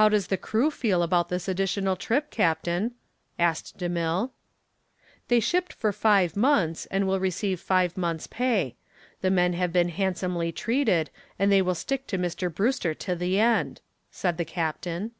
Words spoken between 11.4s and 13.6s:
they will stick to Mr. Brewster to the